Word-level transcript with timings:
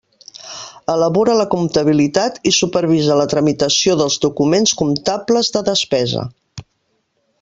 Elabora 0.93 1.33
la 1.41 1.45
comptabilitat 1.51 2.39
i 2.51 2.53
supervisa 2.59 3.17
la 3.19 3.27
tramitació 3.35 3.99
dels 4.01 4.17
documents 4.25 4.75
comptables 4.83 5.53
de 5.59 5.63
despesa. 5.69 6.25